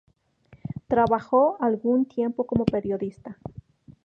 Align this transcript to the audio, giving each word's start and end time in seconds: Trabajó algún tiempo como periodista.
Trabajó 0.87 1.57
algún 1.61 2.07
tiempo 2.07 2.47
como 2.47 2.65
periodista. 2.65 3.37